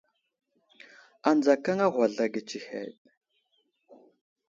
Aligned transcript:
Adzakaŋ 1.29 1.79
a 1.85 1.87
ghwazl 1.93 2.19
age 2.25 2.41
tsəhəd. 2.47 2.97